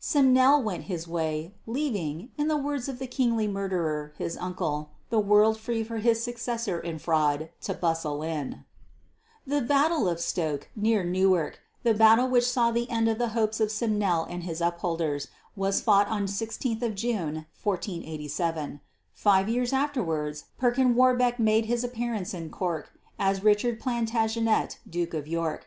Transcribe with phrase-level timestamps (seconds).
[0.00, 5.20] Simnel went his way, leaving, in the words of the kingly murderer his uncle, the
[5.20, 8.64] world free for his successor in fraud "to bustle in." [Illustration:
[9.44, 13.18] PERKIN WARBECK] The battle of Stoke, near Newark the battle which saw the end of
[13.18, 18.80] the hopes of Simnel and his upholders was fought on 16 June, 1487.
[19.12, 25.28] Five years afterwards Perkin Warbeck made his appearance in Cork as Richard Plantagenet Duke of
[25.28, 25.66] York.